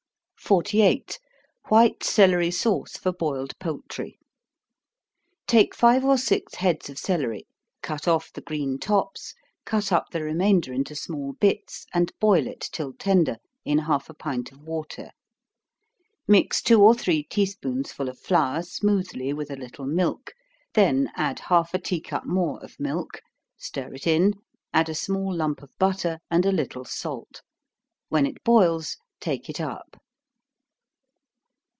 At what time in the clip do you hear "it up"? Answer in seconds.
29.49-29.95